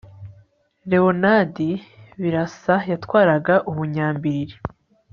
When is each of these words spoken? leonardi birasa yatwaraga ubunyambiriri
leonardi 0.91 1.69
birasa 2.21 2.75
yatwaraga 2.91 3.55
ubunyambiriri 3.69 4.55